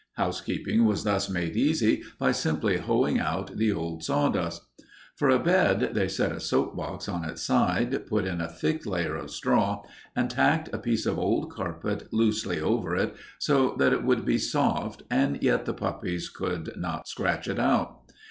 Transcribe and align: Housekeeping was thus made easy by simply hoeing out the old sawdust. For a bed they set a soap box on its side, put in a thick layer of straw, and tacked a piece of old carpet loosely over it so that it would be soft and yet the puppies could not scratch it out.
Housekeeping 0.13 0.85
was 0.85 1.03
thus 1.03 1.29
made 1.29 1.55
easy 1.55 2.01
by 2.17 2.31
simply 2.31 2.77
hoeing 2.77 3.19
out 3.19 3.55
the 3.57 3.71
old 3.71 4.03
sawdust. 4.03 4.63
For 5.15 5.29
a 5.29 5.37
bed 5.37 5.91
they 5.93 6.07
set 6.07 6.31
a 6.31 6.39
soap 6.39 6.75
box 6.75 7.07
on 7.07 7.23
its 7.23 7.43
side, 7.43 8.07
put 8.07 8.25
in 8.25 8.41
a 8.41 8.47
thick 8.49 8.87
layer 8.87 9.15
of 9.15 9.29
straw, 9.29 9.83
and 10.15 10.27
tacked 10.27 10.73
a 10.73 10.79
piece 10.79 11.05
of 11.05 11.19
old 11.19 11.51
carpet 11.51 12.11
loosely 12.11 12.59
over 12.59 12.95
it 12.95 13.15
so 13.37 13.75
that 13.77 13.93
it 13.93 14.03
would 14.03 14.25
be 14.25 14.39
soft 14.39 15.03
and 15.11 15.37
yet 15.43 15.65
the 15.65 15.73
puppies 15.75 16.29
could 16.29 16.73
not 16.75 17.07
scratch 17.07 17.47
it 17.47 17.59
out. 17.59 18.09